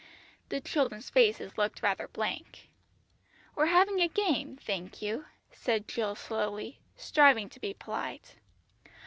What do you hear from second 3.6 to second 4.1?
having a